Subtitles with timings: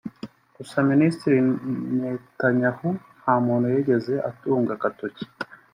[0.57, 1.37] Gusa Minisitiri
[1.99, 2.87] Netanyahu
[3.21, 5.23] nta muntu yigeze atunga agatoki